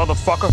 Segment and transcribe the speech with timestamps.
[0.00, 0.48] motherfucker.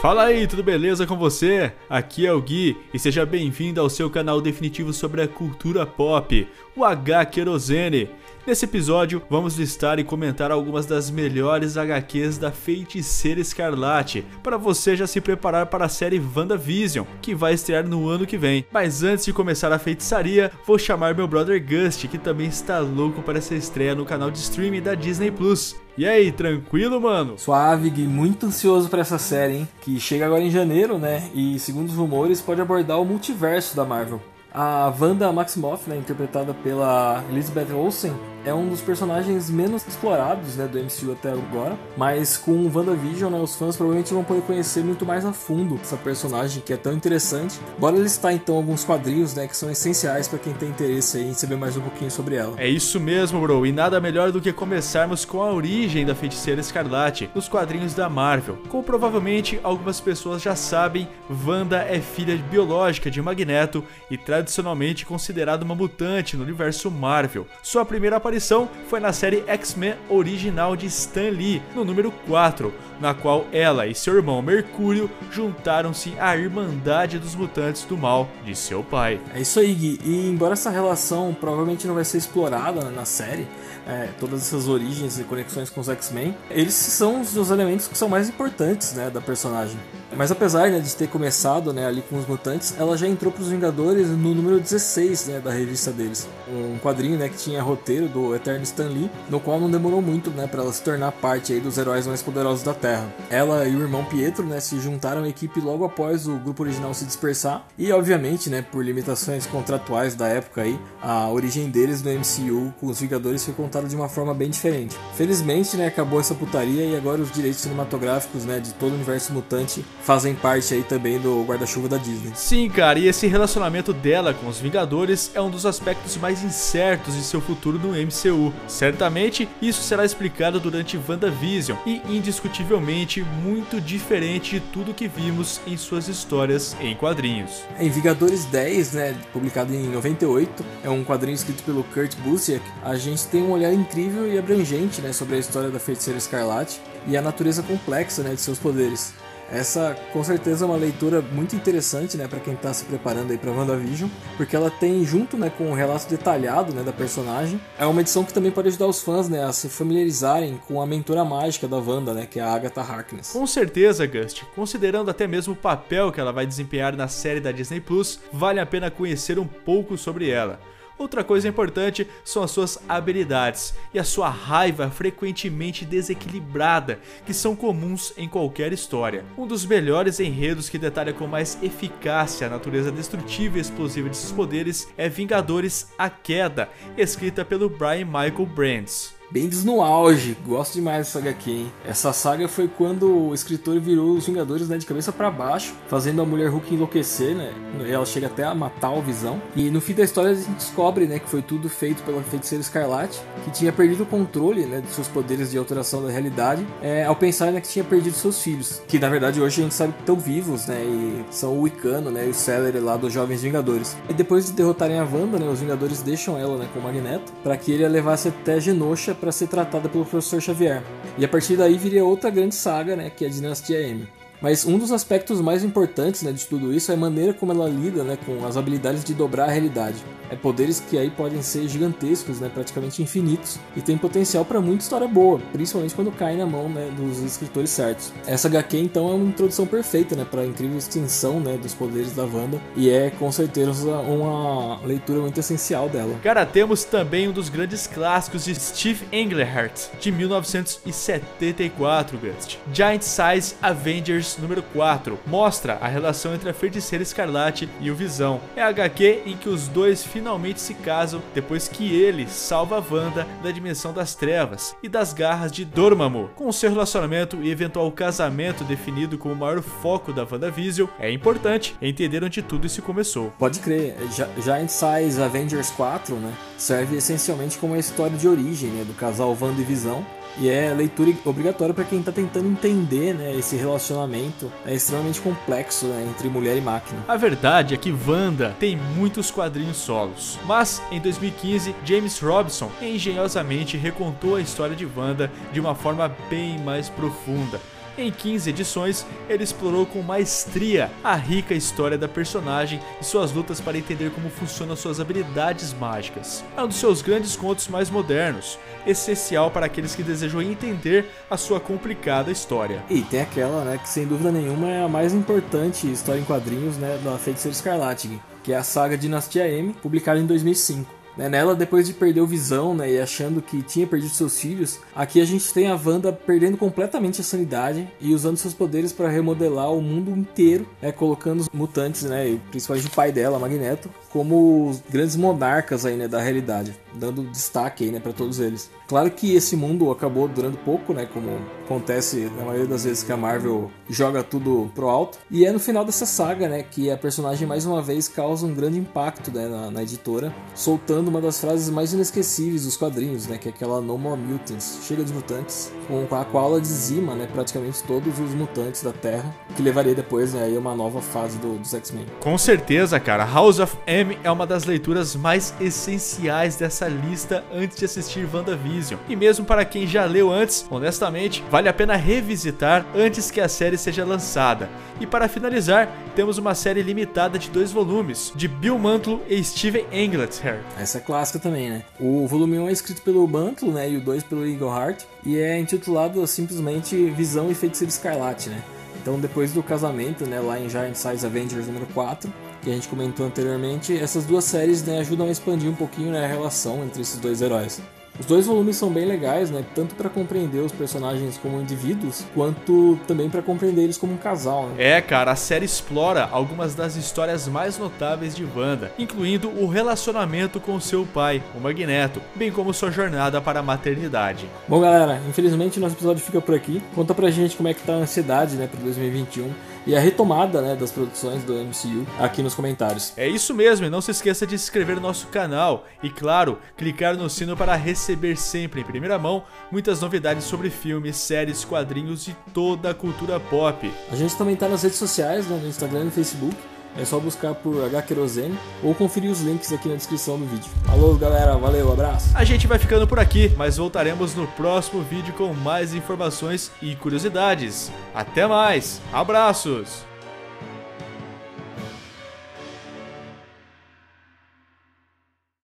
[0.00, 1.70] Fala aí, tudo beleza com você?
[1.88, 6.48] Aqui é o Gui e seja bem-vindo ao seu canal definitivo sobre a cultura pop,
[6.74, 8.08] o H Querosene.
[8.46, 14.96] Nesse episódio, vamos listar e comentar algumas das melhores HQs da Feiticeira Escarlate, para você
[14.96, 18.64] já se preparar para a série WandaVision, que vai estrear no ano que vem.
[18.72, 23.22] Mas antes de começar a feitiçaria, vou chamar meu brother Gust, que também está louco
[23.22, 25.83] para essa estreia no canal de streaming da Disney Plus.
[25.96, 27.38] E aí, tranquilo, mano?
[27.38, 29.68] Suave, Gui, muito ansioso para essa série, hein?
[29.80, 31.30] Que chega agora em janeiro, né?
[31.32, 34.20] E segundo os rumores, pode abordar o multiverso da Marvel.
[34.52, 38.12] A Wanda Maximoff, né, interpretada pela Elizabeth Olsen,
[38.44, 43.40] é um dos personagens menos explorados né, do MCU até agora, mas com WandaVision, né,
[43.40, 46.92] os fãs provavelmente vão poder conhecer muito mais a fundo essa personagem que é tão
[46.92, 47.58] interessante.
[47.78, 51.56] Bora listar então alguns quadrinhos né, que são essenciais para quem tem interesse em saber
[51.56, 52.54] mais um pouquinho sobre ela.
[52.58, 56.60] É isso mesmo, bro, e nada melhor do que começarmos com a origem da feiticeira
[56.60, 58.58] escarlate nos quadrinhos da Marvel.
[58.68, 61.08] Como provavelmente algumas pessoas já sabem,
[61.46, 67.46] Wanda é filha biológica de Magneto e tradicionalmente considerada uma mutante no universo Marvel.
[67.62, 72.74] Sua primeira aparição aparição foi na série X-Men original de Stan Lee, no número 4,
[73.00, 78.56] na qual ela e seu irmão Mercúrio juntaram-se à Irmandade dos Mutantes do Mal de
[78.56, 79.20] seu pai.
[79.32, 80.00] É isso aí, Gui.
[80.04, 83.46] E embora essa relação provavelmente não vai ser explorada na série,
[83.86, 88.08] é, todas essas origens e conexões com os X-Men, eles são os elementos que são
[88.08, 89.78] mais importantes né, da personagem.
[90.16, 93.42] Mas apesar né, de ter começado né, ali com os mutantes, ela já entrou para
[93.42, 96.28] os Vingadores no número 16 né, da revista deles.
[96.48, 100.30] Um quadrinho né, que tinha roteiro do Eterno Stan Lee, no qual não demorou muito
[100.30, 103.12] né, para ela se tornar parte aí dos heróis mais poderosos da Terra.
[103.30, 106.94] Ela e o irmão Pietro né, se juntaram à equipe logo após o grupo original
[106.94, 107.66] se dispersar.
[107.76, 112.86] E obviamente, né, por limitações contratuais da época aí, a origem deles no MCU com
[112.86, 114.96] os Vingadores foi contada de uma forma bem diferente.
[115.14, 119.32] Felizmente, né, acabou essa putaria e agora os direitos cinematográficos né, de todo o universo
[119.32, 122.32] mutante fazem parte aí também do guarda-chuva da Disney.
[122.34, 127.16] Sim, cara, e esse relacionamento dela com os Vingadores é um dos aspectos mais incertos
[127.16, 128.52] de seu futuro no MCU.
[128.68, 135.76] Certamente, isso será explicado durante WandaVision e indiscutivelmente muito diferente de tudo que vimos em
[135.76, 137.62] suas histórias em quadrinhos.
[137.78, 142.96] Em Vingadores 10, né, publicado em 98, é um quadrinho escrito pelo Kurt Busiek, a
[142.96, 147.16] gente tem um olhar incrível e abrangente, né, sobre a história da Feiticeira Escarlate e
[147.16, 149.14] a natureza complexa, né, de seus poderes.
[149.50, 153.38] Essa com certeza é uma leitura muito interessante, né, para quem está se preparando aí
[153.38, 157.60] para WandaVision, porque ela tem junto, né, com o um relato detalhado, né, da personagem,
[157.78, 160.86] é uma edição que também pode ajudar os fãs, né, a se familiarizarem com a
[160.86, 163.30] mentora mágica da Wanda, né, que é a Agatha Harkness.
[163.30, 164.42] Com certeza, Gust.
[164.54, 168.60] Considerando até mesmo o papel que ela vai desempenhar na série da Disney Plus, vale
[168.60, 170.58] a pena conhecer um pouco sobre ela.
[170.96, 177.56] Outra coisa importante são as suas habilidades e a sua raiva frequentemente desequilibrada, que são
[177.56, 179.24] comuns em qualquer história.
[179.36, 184.16] Um dos melhores enredos que detalha com mais eficácia a natureza destrutiva e explosiva de
[184.16, 189.14] seus poderes é Vingadores A Queda, escrita pelo Brian Michael Bendis.
[189.34, 191.72] Bendis no auge, gosto demais dessa HQ, hein?
[191.84, 196.22] Essa saga foi quando o escritor virou os Vingadores né, de cabeça para baixo, fazendo
[196.22, 197.52] a mulher Hulk enlouquecer, né?
[197.84, 199.42] Ela chega até a matar o Visão.
[199.56, 202.62] E no fim da história a gente descobre, né, que foi tudo feito pela feiticeira
[202.62, 207.02] Escarlate, que tinha perdido o controle, né, de seus poderes de alteração da realidade, é,
[207.04, 209.94] ao pensar né, que tinha perdido seus filhos, que na verdade hoje a gente sabe
[209.94, 210.80] que estão vivos, né?
[210.84, 213.96] E são o Wicano, né, e o Celery lá dos Jovens Vingadores.
[214.08, 217.32] E depois de derrotarem a Wanda, né, os Vingadores deixam ela, né, com o Magneto,
[217.42, 220.82] para que ele a levasse até Genosha para ser tratada pelo professor Xavier.
[221.16, 224.06] E a partir daí viria outra grande saga, né, que é a Dinastia M.
[224.44, 227.66] Mas um dos aspectos mais importantes né, de tudo isso é a maneira como ela
[227.66, 229.96] lida né, com as habilidades de dobrar a realidade.
[230.28, 234.82] É poderes que aí podem ser gigantescos, né, praticamente infinitos, e tem potencial para muita
[234.82, 238.12] história boa, principalmente quando cai na mão né, dos escritores certos.
[238.26, 242.12] Essa HQ então é uma introdução perfeita né, para a incrível extensão né, dos poderes
[242.12, 246.18] da Wanda, e é com certeza uma leitura muito essencial dela.
[246.22, 252.58] Cara, temos também um dos grandes clássicos de Steve Englehart, de 1974, Gust.
[252.72, 258.40] Giant Size Avengers número 4 mostra a relação entre a feiticeira escarlate e o Visão.
[258.56, 262.94] É a HQ em que os dois finalmente se casam depois que ele salva a
[262.94, 266.30] Wanda da dimensão das trevas e das garras de Dormammu.
[266.34, 271.76] Com seu relacionamento e eventual casamento definido como o maior foco da WandaVision, é importante
[271.80, 273.32] entender onde tudo isso começou.
[273.38, 273.96] Pode crer,
[274.42, 279.36] Giant Size Avengers 4 né, serve essencialmente como uma história de origem né, do casal
[279.40, 280.04] Wanda e Visão
[280.38, 284.50] e é leitura obrigatória para quem está tentando entender né, esse relacionamento.
[284.66, 287.04] É extremamente complexo né, entre mulher e máquina.
[287.06, 293.76] A verdade é que Wanda tem muitos quadrinhos solos, mas em 2015 James Robson engenhosamente
[293.76, 297.60] recontou a história de Wanda de uma forma bem mais profunda,
[297.96, 303.60] Em 15 edições, ele explorou com maestria a rica história da personagem e suas lutas
[303.60, 306.44] para entender como funcionam suas habilidades mágicas.
[306.56, 311.36] É um dos seus grandes contos mais modernos, essencial para aqueles que desejam entender a
[311.36, 312.82] sua complicada história.
[312.90, 316.76] E tem aquela, né, que sem dúvida nenhuma é a mais importante história em quadrinhos,
[316.76, 321.03] né, da Feiticeira Escarlate, que é a saga Dinastia M, publicada em 2005.
[321.16, 324.80] Né, nela, depois de perder o Visão né, e achando que tinha perdido seus filhos,
[324.94, 329.08] aqui a gente tem a Wanda perdendo completamente a sanidade e usando seus poderes para
[329.08, 334.80] remodelar o mundo inteiro, né, colocando os mutantes, né, principalmente o pai dela, Magneto, como
[334.88, 338.70] grandes monarcas aí, né, da realidade, dando destaque aí, né, para todos eles.
[338.86, 343.10] Claro que esse mundo acabou durando pouco, né, como acontece na maioria das vezes que
[343.10, 345.18] a Marvel joga tudo pro alto.
[345.28, 348.54] E é no final dessa saga, né, que a personagem mais uma vez causa um
[348.54, 353.36] grande impacto, né, na, na editora, soltando uma das frases mais inesquecíveis dos quadrinhos, né,
[353.36, 357.26] que é aquela No More Mutants, chega de mutantes, com a qual ela dizima, né,
[357.32, 361.58] praticamente todos os mutantes da Terra, que levaria depois, né, a uma nova fase do,
[361.58, 362.06] dos X-Men.
[362.20, 363.76] Com certeza, cara, House of
[364.22, 369.00] é uma das leituras mais essenciais dessa lista antes de assistir WandaVision.
[369.08, 373.48] E mesmo para quem já leu antes, honestamente, vale a pena revisitar antes que a
[373.48, 374.68] série seja lançada.
[375.00, 379.86] E para finalizar, temos uma série limitada de dois volumes, de Bill Mantlo e Steven
[379.92, 380.40] Englehart.
[380.78, 381.82] Essa é clássica também, né?
[381.98, 385.36] O volume 1 é escrito pelo Mantlo, né, e o 2 pelo Eagle Hart, e
[385.38, 388.62] é intitulado simplesmente Visão e Feiticeiro Escarlate, né?
[389.00, 392.32] Então, depois do casamento, né, lá em Giant Size Avengers número 4,
[392.64, 396.24] que a gente comentou anteriormente, essas duas séries né, ajudam a expandir um pouquinho né,
[396.24, 397.80] a relação entre esses dois heróis.
[398.18, 399.64] Os dois volumes são bem legais, né?
[399.74, 404.68] Tanto para compreender os personagens como indivíduos, quanto também para compreender eles como um casal.
[404.68, 404.74] Né?
[404.96, 410.60] É, cara, a série explora algumas das histórias mais notáveis de Wanda, incluindo o relacionamento
[410.60, 414.48] com seu pai, o Magneto, bem como sua jornada para a maternidade.
[414.68, 416.80] Bom, galera, infelizmente nosso episódio fica por aqui.
[416.94, 420.60] Conta pra gente como é que tá a ansiedade, né, para 2021 e a retomada
[420.60, 423.12] né, das produções do MCU aqui nos comentários.
[423.16, 426.58] É isso mesmo, e não se esqueça de se inscrever no nosso canal e, claro,
[426.76, 432.28] clicar no sino para receber sempre em primeira mão muitas novidades sobre filmes, séries, quadrinhos
[432.28, 433.90] e toda a cultura pop.
[434.10, 436.56] A gente também está nas redes sociais, né, no Instagram e no Facebook.
[436.96, 440.70] É só buscar por H Querosene ou conferir os links aqui na descrição do vídeo.
[440.84, 441.56] Falou, galera.
[441.56, 442.30] Valeu, abraço.
[442.34, 446.94] A gente vai ficando por aqui, mas voltaremos no próximo vídeo com mais informações e
[446.94, 447.90] curiosidades.
[448.14, 449.00] Até mais.
[449.12, 450.13] Abraços.